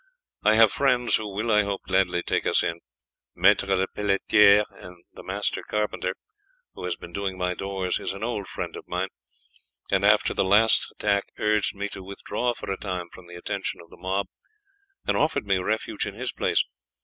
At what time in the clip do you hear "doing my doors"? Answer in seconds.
7.13-7.99